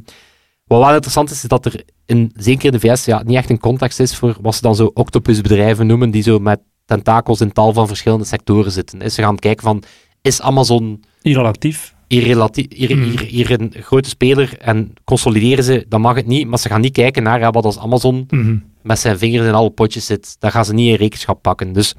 [0.66, 3.50] wat wel interessant is, is dat er in, zeker in de VS, ja, niet echt
[3.50, 7.52] een context is voor wat ze dan zo octopusbedrijven noemen, die zo met tentakels in
[7.52, 8.98] tal van verschillende sectoren zitten.
[8.98, 9.82] Dus ze gaan kijken van,
[10.22, 11.94] is Amazon Hier al actief.
[12.08, 16.46] hier, relati- hier, hier, hier een grote speler en consolideren ze, dan mag het niet,
[16.48, 18.56] maar ze gaan niet kijken naar ja, wat als Amazon Mhm.
[18.82, 20.36] Met zijn vingers in alle potjes zit.
[20.38, 21.72] Daar gaan ze niet in rekenschap pakken.
[21.72, 21.94] Dus,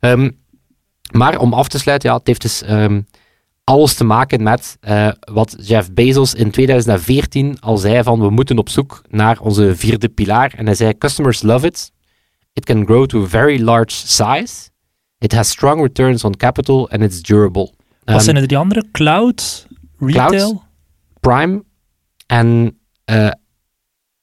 [0.00, 0.30] ehm,
[1.12, 3.00] maar om af te sluiten, ja, het heeft dus ehm,
[3.64, 8.58] alles te maken met eh, wat Jeff Bezos in 2014 al zei van we moeten
[8.58, 10.54] op zoek naar onze vierde pilaar.
[10.56, 11.92] En hij zei, customers love it.
[12.52, 14.68] It can grow to a very large size.
[15.18, 17.60] It has strong returns on capital and it's durable.
[18.04, 18.84] Wat Ehm, zijn er die andere?
[18.92, 19.66] Cloud?
[19.98, 20.62] Retail?
[21.20, 21.64] Prime
[22.26, 23.30] en eh,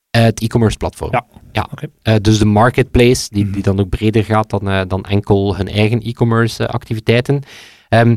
[0.09, 1.11] het e-commerce platform.
[1.11, 1.69] Ja, ja.
[2.01, 3.53] Eh, dus de marketplace, die, Mhm.
[3.53, 7.41] die dan ook breder gaat dan, eh, dan enkel hun eigen e-commerce eh, activiteiten.
[7.89, 8.15] Ehm,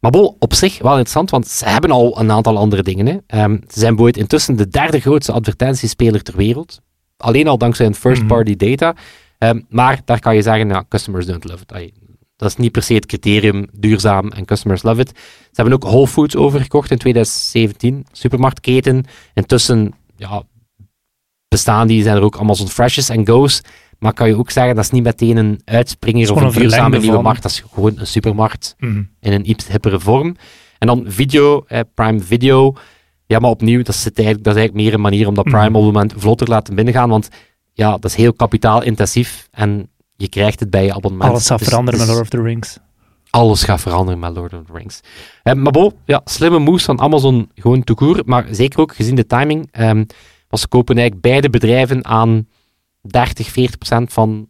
[0.00, 3.06] maar bon, op zich wel interessant, want ze hebben al een aantal andere dingen.
[3.06, 3.16] Hè.
[3.26, 6.80] Ehm, ze zijn bijvoorbeeld intussen de derde grootste advertentiespeler ter wereld.
[7.16, 8.94] Alleen al dankzij hun first-party data.
[9.38, 11.92] Ehm, maar daar kan je zeggen, ja, customers don't love it.
[12.36, 15.08] Dat is niet per se het criterium duurzaam en customers love it.
[15.16, 19.04] Ze hebben ook Whole Foods overgekocht in 2017, supermarktketen.
[19.34, 20.42] Intussen ja,
[21.48, 23.60] bestaan die, zijn er ook Amazon Freshes en Go's.
[23.98, 27.22] Maar kan je ook zeggen, dat is niet meteen een uitspringer of een duurzame nieuwe
[27.22, 27.42] markt.
[27.42, 29.02] Dat is gewoon een supermarkt Mhm.
[29.20, 30.36] in een iets hippere vorm.
[30.78, 32.72] En dan video, eh, Prime Video.
[33.26, 35.74] Ja, maar opnieuw, dat eigenlijk, dat is eigenlijk meer een manier om dat Prime Mhm.
[35.76, 37.08] op het moment vlotter laten binnengaan.
[37.08, 37.28] Want
[37.72, 41.30] ja, dat is heel kapitaalintensief en je krijgt het bij je abonnement.
[41.30, 42.78] Alles gaat Dus- veranderen dus met Lord of the Rings.
[43.30, 45.00] Alles gaat veranderen met Lord of the Rings.
[45.42, 48.22] Eh, maar bon, ja, slimme moves van Amazon gewoon te koer.
[48.24, 49.68] Maar zeker ook gezien de timing.
[49.70, 50.04] ehm
[50.60, 52.46] ze kopen eigenlijk beide bedrijven aan
[53.00, 54.48] 30, 40 procent van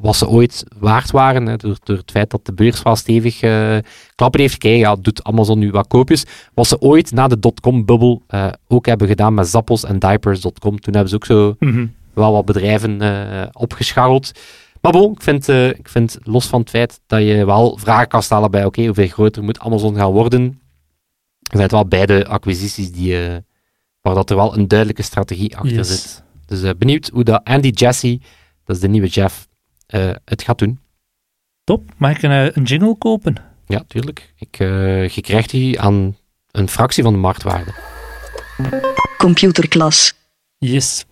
[0.00, 1.46] wat ze ooit waard waren.
[1.46, 3.76] Hè, door, door het feit dat de beurs wel stevig eh,
[4.14, 4.78] klappen heeft gekregen.
[4.78, 6.24] Ja, doet Amazon nu wat koopjes.
[6.54, 10.80] Wat ze ooit na de dotcom-bubbel eh, ook hebben gedaan met Zappos en Diapers.com.
[10.80, 11.86] Toen hebben ze ook zo Mhm.
[12.14, 14.32] wel wat bedrijven eh opgescharreld.
[14.80, 18.22] Maar bon, ik vind, ik vind los van het feit dat je wel vragen kan
[18.22, 20.60] stellen bij oké, hoeveel groter moet Amazon gaan worden,
[21.40, 23.16] zijn het wel beide acquisities die,
[24.00, 25.88] waar dat er wel een duidelijke strategie achter Yes.
[25.88, 26.22] zit.
[26.46, 28.20] Dus eh, benieuwd hoe dat Andy Jassy,
[28.64, 29.46] dat is de nieuwe Jeff,
[29.86, 30.78] eh, het gaat doen.
[31.64, 31.90] Top.
[31.96, 33.36] Mag ik een, eh, een jingle kopen?
[33.66, 34.32] Ja, tuurlijk.
[34.36, 36.16] Ik, eh, je krijgt die aan
[36.50, 37.74] een fractie van de marktwaarde.
[39.18, 40.14] Computerklas.
[40.58, 41.04] Yes.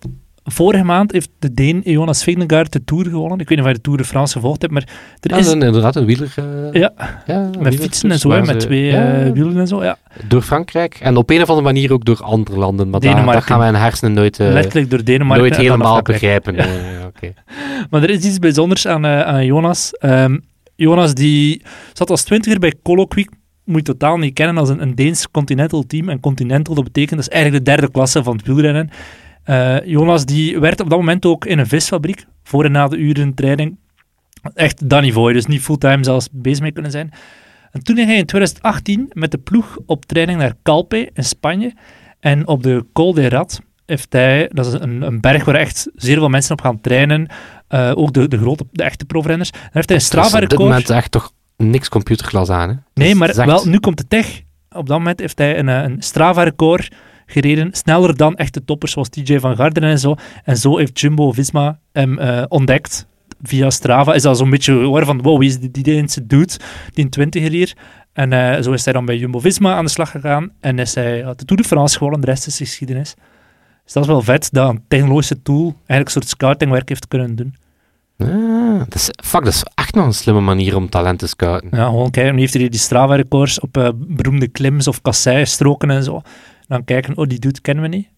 [0.48, 3.38] Vorige maand heeft de Deen Jonas Vingegaard de Tour gewonnen.
[3.38, 4.82] Ik weet niet of je de Tour de France gevolgd hebt, maar
[5.20, 5.46] er Dat is...
[5.46, 6.34] een, inderdaad een wieler.
[6.36, 6.92] eh, Ja,
[7.26, 9.82] ja, met fietsen en zo, hè, met twee ja, eh, wielen en zo.
[9.84, 9.98] Ja.
[10.28, 12.90] Door Frankrijk en op een of andere manier ook door andere landen.
[12.90, 13.40] Maar daar, Denemarken.
[13.40, 15.46] dat gaan mijn hersenen nooit, eh, Letterlijk door Denemarken.
[15.46, 16.54] nooit helemaal begrijpen.
[17.06, 17.32] Oké.
[17.90, 19.92] Maar er is iets bijzonders aan, aan Jonas.
[19.92, 20.38] Ehm,
[20.76, 23.28] Jonas die zat als twintiger bij Colloquic.
[23.64, 26.08] Moet je totaal niet kennen als een, een Deens Continental team.
[26.08, 28.90] En Continental, dat betekent, dat is eigenlijk de derde klasse van het wielrennen.
[29.46, 32.26] Eh, Jonas die werkte op dat moment ook in een visfabriek.
[32.42, 33.76] Voor en na de uren training.
[34.54, 37.10] Echt dat niveau, dus niet fulltime zelfs bezig mee kunnen zijn.
[37.70, 41.72] En toen ging hij in 2018 met de ploeg op training naar Calpe in Spanje.
[42.20, 45.88] En op de Col de Rat heeft hij, dat is een, een berg waar echt
[45.94, 47.28] zeer veel mensen op gaan trainen,
[47.68, 49.50] eh, ook de, de grote, de echte profrenners.
[49.50, 50.60] Daar heeft hij een Er is op dit Strava-record.
[50.68, 52.74] moment echt toch niks computerglas aan, hè?
[52.94, 54.40] Nee, Dus maar echt- wel, nu komt de tech.
[54.70, 56.88] Op dat moment heeft hij een, eh, een Strava-record
[57.26, 60.14] gereden, sneller dan echte toppers zoals TJ van Garderen en zo.
[60.44, 63.06] En zo heeft Jumbo-Visma hem eh, ontdekt
[63.42, 64.14] via Strava.
[64.14, 66.52] Is dat zo'n beetje hoor van, wow, wie is die, die Deense dude,
[66.92, 67.76] die twintiger hier.
[68.12, 71.16] En eh, zo is hij dan bij Jumbo-Visma aan de slag gegaan en is hij
[71.16, 73.14] ja, de Tour de France gewonnen, de rest is geschiedenis.
[73.84, 77.36] Dus dat is wel vet, dat een technologische tool eigenlijk een soort scoutingwerk heeft kunnen
[77.36, 77.54] doen.
[78.18, 81.68] Ah, dat is, fuck, dat is echt nog een slimme manier om talent te scouten.
[81.72, 86.02] Ja, gewoon kijken, nu heeft hij die Strava-records op eh, beroemde klims of kassei-stroken en
[86.02, 86.22] zo.
[86.68, 88.08] Dan kijken, oh, die doet kennen we niet.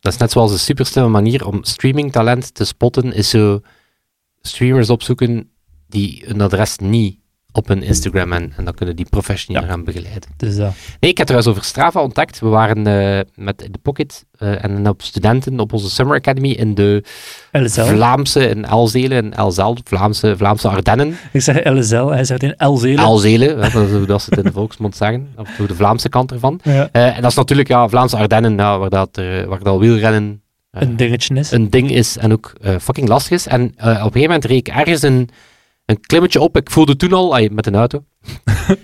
[0.00, 3.60] Dat is net zoals een super slimme manier om streamingtalent te spotten, is zo
[4.40, 5.50] streamers opzoeken
[5.88, 7.18] die een adres niet
[7.58, 9.68] op hun Instagram en, en dan kunnen die professioneel Ja.
[9.68, 10.30] gaan begeleiden.
[10.36, 10.72] Dus dat.
[11.00, 12.40] Nee, ik heb trouwens over Strava ontdekt.
[12.40, 16.74] We waren eh, met de Pocket eh, en op studenten op onze Summer Academy in
[16.74, 17.02] de
[17.52, 17.82] LSL.
[17.84, 21.16] Vlaamse, in Elzelen, in Vlaamse, Vlaamse Ardennen.
[21.32, 23.04] Ik zeg LSL, hij zegt in Elzelen.
[23.04, 25.28] Elzelen, dat dat ze het in de volksmond zeggen.
[25.36, 26.60] Of de Vlaamse kant ervan.
[26.62, 31.34] ja, en dat is natuurlijk ja, Vlaamse Ardennen, waar, dat, waar dat wielrennen een dingetje
[31.34, 31.50] is.
[31.50, 33.46] een ding is en ook fucking lastig is.
[33.46, 35.28] En op een gegeven moment reed ik ergens een,
[35.88, 36.56] een klimmetje op.
[36.56, 37.98] Ik voelde toen al, ay, met een auto,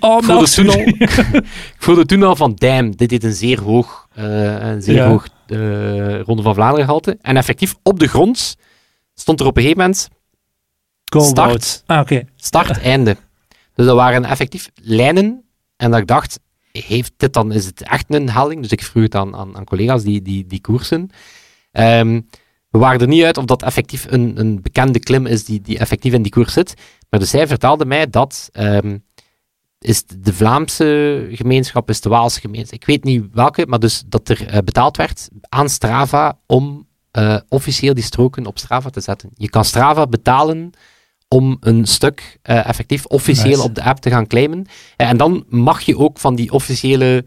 [0.01, 0.79] oh, ik voelde, toen al,
[1.77, 5.09] ik voelde toen al van, damn, dit is een zeer hoog, eh, een zeer Ja.
[5.09, 7.19] hoog eh, Ronde van Vlaanderen gehalte.
[7.21, 8.57] En effectief op de grond
[9.15, 10.09] stond er op een gegeven moment
[11.05, 11.83] Goal start.
[11.87, 13.17] Ah, start, einde.
[13.75, 15.45] Dus dat waren effectief lijnen.
[15.77, 16.41] En dat ik dacht,
[16.73, 18.63] heeft dit dan, is het echt een helling?
[18.63, 21.11] Dus ik vroeg het aan, aan, aan collega's die, die, die koersen.
[21.73, 22.21] Ehm,
[22.75, 25.79] we waren er niet uit of dat effectief een, een bekende klim is die, die
[25.79, 26.75] effectief in die koers zit.
[27.11, 28.99] Maar dus zij vertelde mij dat ehm,
[29.79, 34.29] is de Vlaamse gemeenschap, is de Waalse gemeenschap, ik weet niet welke, maar dus dat
[34.29, 39.31] er eh, betaald werd aan Strava om eh, officieel die stroken op Strava te zetten.
[39.35, 40.71] Je kan Strava betalen
[41.29, 43.63] om een stuk eh, effectief officieel Nice.
[43.63, 44.67] op de app te gaan claimen.
[44.97, 47.25] En dan mag je ook van die officiële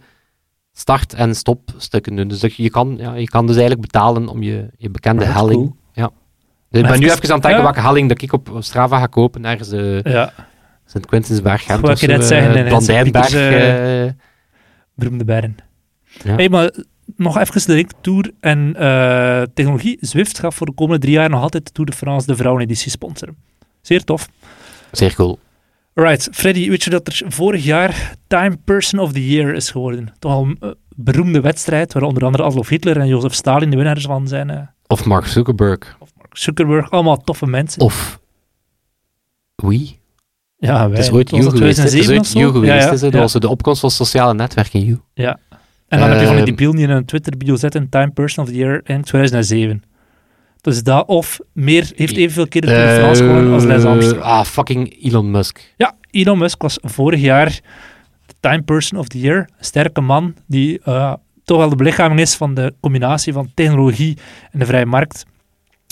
[0.78, 2.28] start- en stopstukken doen.
[2.28, 5.60] Dus dat je, kan, ja, je kan dus eigenlijk betalen om je, je bekende helling.
[5.60, 5.76] cool.
[5.94, 6.12] Ja.
[6.70, 7.62] Dus ik ben nu even- aan het denken ja.
[7.62, 9.46] welke helling dat ik op Strava ga kopen.
[9.46, 10.34] Ergens uh, Ja,
[11.82, 13.26] Wou of ik je net zeggen, eh, Bandijnberg.
[13.30, 14.12] Sint-Pieters, eh,
[14.94, 15.56] beroemde bergen.
[16.24, 16.36] Ja.
[16.36, 16.72] Hey, maar
[17.16, 19.98] nog even de Ring Tour en eh, technologie.
[20.02, 22.92] Zwift gaat voor de komende drie jaar nog altijd de Tour de France de vrouweneditie
[22.92, 23.38] sponsoren.
[23.82, 24.30] Zeer tof.
[24.92, 25.40] zeer cool.
[26.00, 30.14] Right, Freddy, weet je dat er vorig jaar Time Person of the Year is geworden?
[30.20, 33.76] Toch al een eh, beroemde wedstrijd, waar onder andere Adolf Hitler en Jozef Stalin de
[33.76, 34.50] winnaars van zijn.
[34.50, 35.96] eh, Of Mark Zuckerberg.
[36.00, 37.82] of Mark Zuckerberg, allemaal toffe mensen.
[37.82, 38.20] Of
[39.56, 40.00] wie?
[40.58, 40.98] ja, wij.
[40.98, 41.78] Het is ooit You geweest.
[41.78, 42.32] Het is 2007 ooit?
[42.32, 43.02] You geweest.
[43.14, 45.00] Ja, was de opkomst van sociale netwerken You.
[45.14, 45.40] Ja.
[45.88, 48.10] En dan heb je van die Ehm, debiel die in een Twitter-bio zet in Time
[48.12, 49.84] Person of the Year in 2007.
[50.62, 53.90] Dus dat of meer, heeft evenveel keer de Tour de France gewonnen als Les Eh,
[53.90, 54.22] Armstrong.
[54.24, 55.74] Ah, fucking Elon Musk.
[55.78, 57.60] Ja, Elon Musk was vorig jaar
[58.26, 59.38] de Time Person of the Year.
[59.38, 64.18] Een sterke man die eh, toch wel de belichaming is van de combinatie van technologie
[64.52, 65.26] en de vrije markt.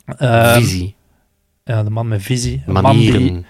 [0.06, 0.96] Ehm, Visie.
[1.64, 2.64] Ja, de man met visie.
[2.66, 3.46] Een man die, Manieren.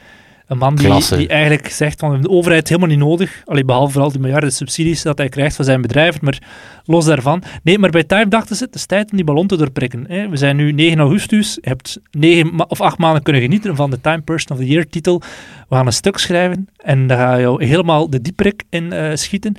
[0.48, 1.18] Een man die, klasse.
[1.18, 3.42] die eigenlijk zegt van de overheid helemaal niet nodig.
[3.46, 6.42] Allee, behalve vooral die miljarden subsidies dat hij krijgt van zijn bedrijven, maar
[6.86, 7.44] los daarvan.
[7.64, 10.06] Nee, maar bij Time dachten ze, het is tijd om die ballon te doorprikken.
[10.08, 10.30] Hè.
[10.30, 13.90] We zijn nu 9 augustus, je hebt negen ma- of acht maanden kunnen genieten van
[13.90, 15.22] de Time Person of the Year titel.
[15.70, 19.56] We gaan een stuk schrijven en daar ga je helemaal de dieprik in eh, schieten.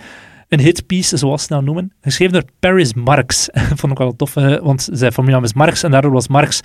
[0.48, 1.92] Een hitpiece, zoals ze nou noemen.
[2.00, 3.48] Geschreven door Paris Marx.
[3.80, 5.82] Vond ik wel tof, want zijn familienaam is Marx.
[5.82, 6.60] En daardoor was Marx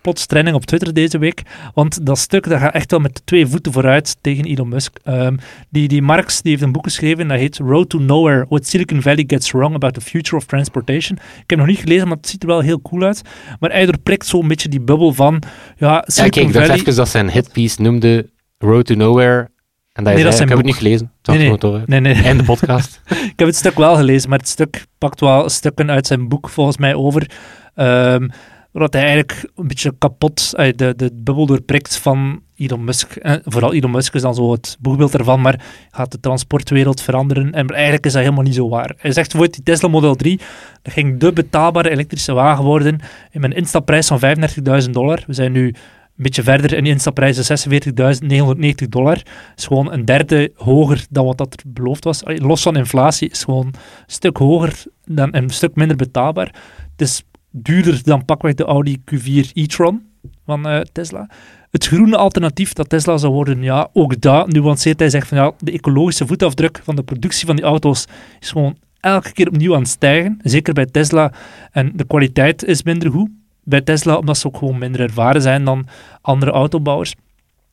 [0.00, 1.42] plots trending op Twitter deze week.
[1.74, 4.98] Want dat stuk dat gaat echt wel met twee voeten vooruit tegen Elon Musk.
[5.02, 5.36] Ehm,
[5.70, 9.02] die, die Marx die heeft een boek geschreven, dat heet Road to Nowhere, What Silicon
[9.02, 11.18] Valley Gets Wrong About the Future of Transportation.
[11.18, 13.22] Ik heb nog niet gelezen, maar het ziet er wel heel cool uit.
[13.60, 15.42] Maar hij doorprikt zo'n beetje die bubbel van,
[15.76, 16.80] ja, Ja, Silicon kijk, dacht Valley...
[16.80, 19.50] even dat zijn hitpiece noemde Road to Nowhere.
[19.96, 21.12] En dat Nee, dat zijn ik heb het niet gelezen.
[21.22, 21.84] Toch, Nee, nee.
[21.86, 22.22] Nee, nee.
[22.22, 23.00] Einde podcast.
[23.32, 26.48] Ik heb het stuk wel gelezen, maar het stuk pakt wel stukken uit zijn boek
[26.48, 27.30] volgens mij over.
[27.74, 28.28] Ehm
[28.80, 33.16] dat hij eigenlijk een beetje kapot eh, de, de bubbel doorprikt van Elon Musk.
[33.16, 37.52] En vooral Elon Musk is dan zo het boegbeeld ervan, maar gaat de transportwereld veranderen?
[37.52, 38.94] En eigenlijk is dat helemaal niet zo waar.
[38.96, 40.40] Hij zegt bijvoorbeeld, die Tesla Model 3,
[40.82, 44.20] dat ging de betaalbare elektrische wagen worden in een instapprijs van
[44.84, 45.22] 35.000 dollar.
[45.26, 45.74] We zijn nu
[46.16, 49.22] beetje verder en die instapprijs is 46.990 dollar.
[49.56, 52.22] Is gewoon een derde hoger dan wat dat er beloofd was.
[52.24, 53.74] Los van inflatie is gewoon een
[54.06, 56.54] stuk hoger dan, en een stuk minder betaalbaar.
[56.96, 60.02] Het is duurder dan pakweg de Audi Q4 e-tron
[60.44, 61.30] van eh, Tesla.
[61.70, 65.52] Het groene alternatief dat Tesla zou worden, ja, ook dat nuanceert hij zegt van ja,
[65.58, 68.06] de ecologische voetafdruk van de productie van die auto's
[68.40, 70.38] is gewoon elke keer opnieuw aan het stijgen.
[70.42, 71.32] Zeker bij Tesla.
[71.70, 73.28] En de kwaliteit is minder goed
[73.66, 75.86] bij Tesla, omdat ze ook gewoon minder ervaren zijn dan
[76.20, 77.14] andere autobouwers.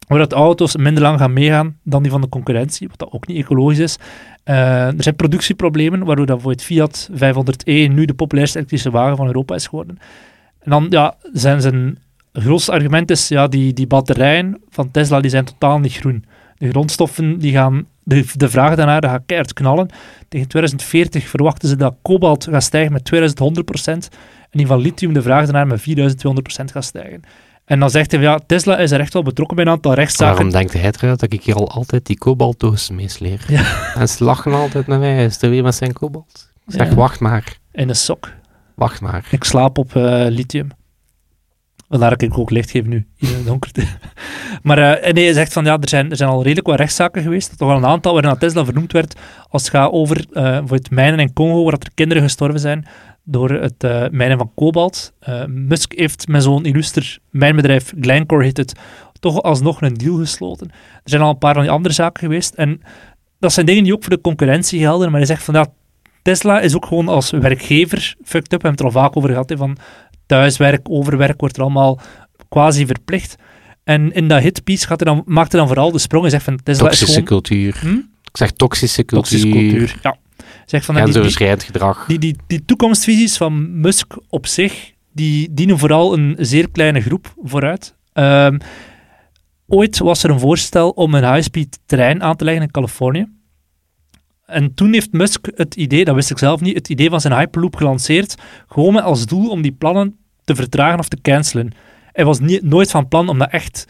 [0.08, 3.28] Waar dat auto's minder lang gaan meegaan dan die van de concurrentie, wat dat ook
[3.28, 3.98] niet ecologisch is.
[4.46, 9.28] Uh, er zijn productieproblemen, waardoor dat het Fiat 500e nu de populairste elektrische wagen van
[9.28, 9.98] Europa is geworden.
[10.60, 11.98] En dan ja, zijn zijn
[12.34, 16.26] grootste argument is, ja, die, die batterijen van Tesla die zijn totaal niet groen.
[16.58, 19.90] De grondstoffen die gaan, de, de vraag daarnaar gaat keihard knallen.
[20.30, 23.12] Tegen 2040 verwachten ze dat kobalt gaat stijgen met
[24.12, 24.16] 2100%
[24.54, 25.84] en die van lithium de vraag daarnaar met 4200%
[26.66, 27.22] gaat stijgen.
[27.66, 30.34] En dan zegt hij, ja, Tesla is er echt wel betrokken bij een aantal rechtszaken.
[30.34, 33.46] Waarom denkt hij trouwens dat ik hier al altijd die kobaltdoos meesleer?
[33.48, 33.94] Ja.
[33.96, 36.52] En ze lachen altijd met mij, is er weer met zijn kobalt?
[36.66, 37.58] Ik zeg, wacht maar.
[37.72, 38.32] In een sok.
[38.76, 39.28] Wacht maar.
[39.32, 40.68] Ik slaap op uh, lithium.
[41.90, 43.84] Vandaar dat ik ook licht geef nu, in de donkerte.
[44.62, 47.22] maar uh, nee, hij zegt van, ja, er zijn, er zijn al redelijk wat rechtszaken
[47.22, 50.78] geweest, toch wel een aantal waarin Tesla vernoemd werd, als het gaat over uh, voor
[50.78, 52.88] het mijnen in Congo, waar er kinderen gestorven zijn
[53.24, 55.14] door het uh, mijnen van kobalt.
[55.48, 58.74] Musk heeft met zo'n illuster mijnbedrijf, Glencore heet het,
[59.20, 60.70] toch alsnog een deal gesloten.
[61.04, 62.82] Er zijn al een paar van die andere zaken geweest, en
[63.40, 65.68] dat zijn dingen die ook voor de concurrentie gelden, maar hij zegt van, ja,
[66.22, 68.62] Tesla is ook gewoon als werkgever fucked up.
[68.62, 69.78] We hebben het er al vaak over gehad, van
[70.26, 72.00] thuiswerk, overwerk wordt er allemaal
[72.50, 73.36] quasi verplicht.
[73.84, 76.44] En in dat hitpiece gaat er dan, maakt hij dan vooral de sprong en zegt
[76.44, 77.28] van Tesla toxische is gewoon...
[77.28, 77.78] cultuur.
[77.82, 77.98] Hm?
[78.24, 79.40] Ik zeg toxische cultuur.
[79.40, 80.18] Toxische cultuur, ja.
[80.66, 82.06] Zeg van, die, die, gedrag.
[82.06, 87.34] Die, die, die toekomstvisies van Musk op zich, die dienen vooral een zeer kleine groep
[87.44, 87.96] vooruit.
[88.14, 88.58] Um,
[89.68, 93.28] ooit was er een voorstel om een high-speed trein aan te leggen in Californië.
[94.46, 97.34] En toen heeft Musk het idee, dat wist ik zelf niet, het idee van zijn
[97.34, 98.36] Hyperloop gelanceerd,
[98.68, 101.72] gewoon met als doel om die plannen te vertragen of te cancelen.
[102.12, 103.86] Hij was niet, nooit van plan om dat echt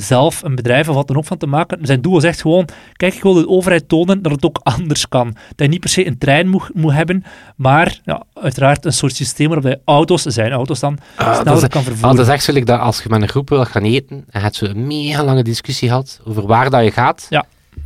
[0.00, 1.78] zelf een bedrijf of wat dan ook van te maken.
[1.82, 5.08] Zijn doel was echt gewoon, kijk, ik wil de overheid tonen dat het ook anders
[5.08, 5.26] kan.
[5.48, 7.24] Dat je niet per se een trein moet, moet hebben,
[7.56, 11.82] maar ja, uiteraard een soort systeem waarop je auto's, zijn auto's dan, uh, sneller kan
[11.82, 12.10] vervoeren.
[12.10, 14.40] Ah, dat is echt zo dat als je met een groep wil gaan eten en
[14.40, 17.44] hebt zo'n mega lange discussie gehad over waar dat je gaat, ja.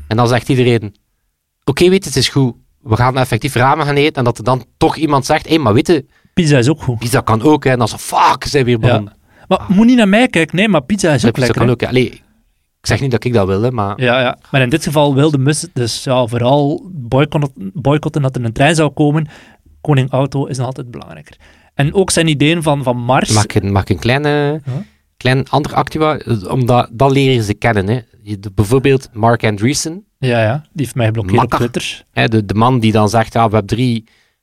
[0.09, 0.94] en dan zegt iedereen,
[1.64, 4.64] oké, weet het is goed, we gaan effectief ramen gaan eten, en dat er dan
[4.77, 6.07] toch iemand zegt, hé, hey, maar weet je...
[6.35, 6.98] Pizza is ook goed.
[6.98, 7.70] Pizza kan ook, hè.
[7.70, 9.12] En dan zo, fuck, zijn weer begonnen.
[9.16, 9.23] Ja.
[9.48, 11.59] Maar moet niet naar mij kijken, nee, maar pizza is ook lekker.
[11.59, 12.11] Kan ook, Allee,
[12.80, 14.00] ik zeg niet dat ik dat wilde, maar...
[14.00, 14.38] Ja, ja.
[14.50, 18.74] Maar in dit geval wilde Mus dus ja, vooral boycotten, boycotten dat er een trein
[18.74, 19.28] zou komen.
[19.80, 21.37] Koning Auto is nog altijd belangrijker.
[21.74, 23.30] En ook zijn ideeën van, van Mars...
[23.30, 24.61] Mag ik, mag ik een kleine...
[24.64, 24.74] Huh?
[25.16, 27.88] Klein ander activa, omdat dat leren ze kennen.
[27.88, 28.00] Hè.
[28.54, 31.61] Bijvoorbeeld Mark Andreessen, ja, ja, die heeft mij geblokkeerd Makker.
[31.61, 32.04] op Twitter.
[32.12, 33.78] Hè, de, de man die dan zegt, ja, Web3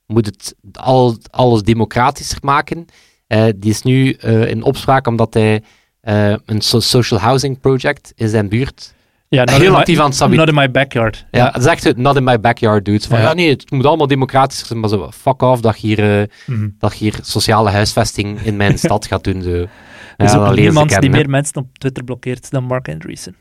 [0.05, 2.85] moet het al, alles democratischer maken.
[3.31, 5.63] Uh, die is nu uh, in opspraak omdat hij
[6.03, 8.93] uh, een so social housing project in zijn buurt
[9.35, 10.29] ja, heel actief aan het.
[10.29, 11.25] Not in my backyard.
[11.31, 11.61] Ja, ja.
[11.61, 13.07] zegt het, not in my backyard, dude.
[13.07, 13.23] Van, ja.
[13.23, 13.33] ja.
[13.33, 16.75] nee, het moet allemaal democratisch zijn, maar zo, fuck off dat je hier, mm -hmm.
[16.79, 19.41] dat je hier sociale huisvesting in mijn stad gaat doen.
[19.41, 19.67] Zo.
[20.17, 23.35] Er is ook niemand die meer mensen op Twitter blokkeert dan Mark Andreessen.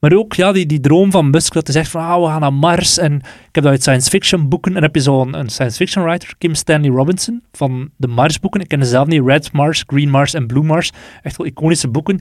[0.00, 2.40] Maar ook ja, die, die droom van Musk, dat hij zegt van ah, we gaan
[2.40, 2.98] naar Mars.
[2.98, 4.76] En ik heb dat uit science fiction boeken.
[4.76, 8.60] En heb je zo'n een science fiction writer, Kim Stanley Robinson, van de Mars boeken.
[8.60, 10.92] Ik ken zelf niet, Red Mars, Green Mars en Blue Mars.
[11.22, 12.20] Echt wel iconische boeken.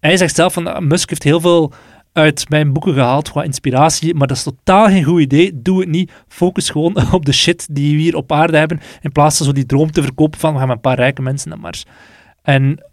[0.00, 1.72] Hij zegt zelf van ah, Musk heeft heel veel
[2.12, 5.62] uit mijn boeken gehaald qua inspiratie, maar dat is totaal geen goed idee.
[5.62, 6.12] Doe het niet.
[6.28, 9.52] Focus gewoon op de shit die we hier op aarde hebben, in plaats van zo
[9.52, 11.84] die droom te verkopen van we gaan met een paar rijke mensen naar Mars.
[12.42, 12.84] En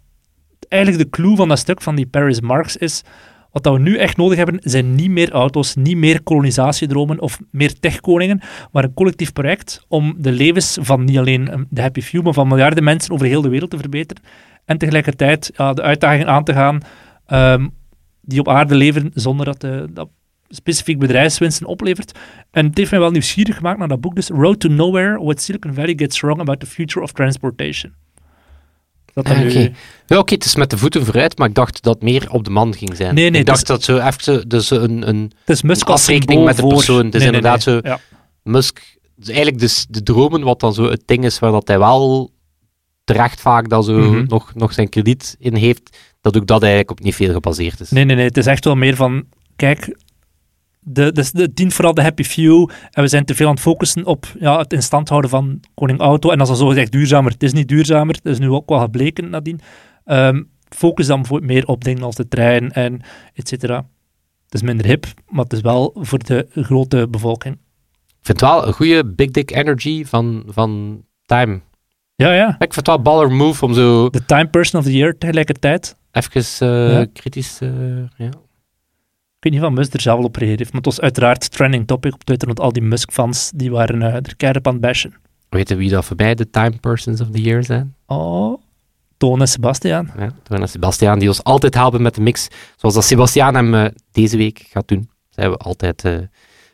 [0.68, 3.02] eigenlijk de clue van dat stuk van die Paris Marx is
[3.50, 7.78] wat we nu echt nodig hebben, zijn niet meer auto's, niet meer kolonisatiedromen of meer
[7.80, 8.40] techkoningen,
[8.72, 12.32] maar een collectief project om de levens van niet alleen ehm, de Happy Few, maar
[12.32, 14.22] van miljarden mensen over heel de wereld te verbeteren.
[14.64, 16.80] En tegelijkertijd ja, de uitdagingen aan te gaan
[17.28, 17.70] um,
[18.20, 20.08] die op aarde leven zonder dat, de, dat
[20.48, 22.18] specifiek bedrijfswinsten oplevert.
[22.50, 25.42] En het heeft mij wel nieuwsgierig gemaakt naar dat boek, dus Road to Nowhere, What
[25.42, 27.92] Silicon Valley Gets Wrong About the Future of Transportation.
[29.24, 29.74] Dat ah, okay.
[30.06, 32.44] Ja, oké, het is met de voeten vooruit, maar ik dacht dat het meer op
[32.44, 33.14] de man ging zijn.
[33.14, 36.44] Nee, nee, ik dacht dat zo even dus een, een, het is Musk een afrekening
[36.44, 37.04] met de persoon.
[37.04, 38.00] Het is nee, inderdaad nee, zo, ja.
[38.42, 41.78] Musk, dus eigenlijk dus de dromen, wat dan zo het ding is waar dat hij
[41.78, 42.30] wel
[43.04, 44.24] terecht vaak dan zo mm -hmm.
[44.28, 47.90] nog, nog zijn krediet in heeft, dat ook dat eigenlijk op niet veel gebaseerd is.
[47.90, 49.24] Nee, nee, nee, het is echt wel meer van,
[49.56, 49.96] kijk,
[50.90, 52.70] de, dus het dient vooral de happy few.
[52.90, 55.60] En we zijn te veel aan het focussen op ja, het in stand houden van
[55.74, 56.30] Koning Auto.
[56.30, 58.18] En als dat zo gezegd duurzamer, het is niet duurzamer.
[58.22, 59.60] Dat is nu ook wel gebleken nadien.
[60.06, 63.00] Um, focus dan meer op dingen als de trein en
[63.34, 63.76] et cetera.
[64.44, 67.54] Het is minder hip, maar het is wel voor de grote bevolking.
[68.06, 71.60] Ik vind het wel een goede big dick energy van, van Time.
[72.14, 72.48] Ja, ja.
[72.48, 74.10] Ik vind het wel een baller move om zo...
[74.10, 75.96] De Time Person of the Year tegelijkertijd.
[76.12, 77.06] Even uh, ja.
[77.12, 77.70] kritisch, uh,
[78.16, 78.30] ja.
[79.40, 81.86] Ik weet niet of Musk er zelf op reageerd heeft, maar het was uiteraard trending
[81.86, 85.14] topic op Twitter, want al die Musk-fans die waren uh, er keihard aan het bashen.
[85.48, 87.94] Weten wie dat voor mij de Time Persons of the Year zijn?
[88.06, 88.60] Oh,
[89.16, 90.10] Toon en Sebastiaan.
[90.18, 92.48] Ja, Toon en Sebastiaan, die ons altijd helpen met de mix.
[92.76, 95.00] Zoals dat Sebastiaan hem uh, deze week gaat doen.
[95.08, 96.18] Daar zijn we altijd uh,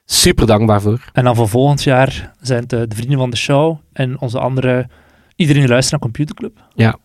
[0.05, 1.11] super dankbaar voor.
[1.13, 4.89] En dan voor volgend jaar zijn het de vrienden van de show en onze andere...
[5.37, 6.69] Iedereen die luistert naar Computerclub.
[6.75, 6.99] Ja,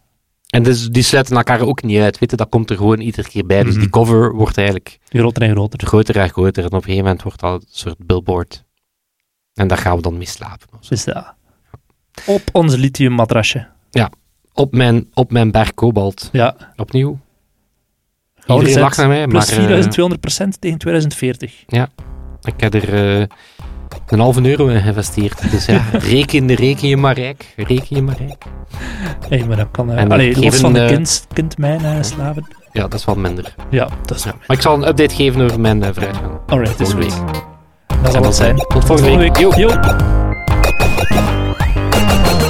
[0.50, 2.20] en dus, die sluiten elkaar ook niet uit.
[2.20, 3.58] Weet je, dat komt er gewoon iedere keer bij.
[3.58, 3.72] Mm -hmm.
[3.72, 5.00] Dus die cover wordt eigenlijk...
[5.10, 5.88] Groter en groter.
[5.88, 6.64] Groter en groter.
[6.64, 8.64] En op een gegeven moment wordt dat een soort billboard.
[9.54, 10.68] En daar gaan we dan mee slapen.
[10.90, 11.36] Dus ja.
[12.26, 13.68] Op ons lithium matrasje.
[13.90, 14.12] Ja.
[14.54, 16.30] Op mijn, op mijn berg kobalt.
[16.32, 16.56] Ja.
[16.76, 17.20] Opnieuw.
[18.48, 19.28] Iedereen lacht naar mij.
[19.28, 21.64] Plus maar, 4200 procent tegen 2040.
[21.68, 21.90] Ja.
[22.42, 23.20] Ik heb er...
[23.20, 23.26] Uh,
[24.08, 25.52] een halve euro in geïnvesteerd.
[25.52, 27.54] Dus ja, reken, reken je maar rijk.
[27.56, 28.44] Reken je maar rijk.
[29.30, 29.92] Hé, hey, maar dat kan...
[29.92, 32.48] Uh, allee, los van de kind, kindmijn uh, slaven.
[32.72, 33.56] Ja, dat is wel minder.
[33.70, 34.34] Ja, dat is ja.
[34.48, 36.32] Maar ik zal een update geven over mijn uh, vooruitgang.
[36.48, 37.14] Alright, Deze week.
[38.02, 38.56] Dat zal het zijn.
[38.56, 39.38] Tot volgende week.
[39.38, 39.52] Yo.
[39.56, 39.70] Yo.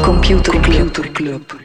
[0.01, 1.57] Computer Club.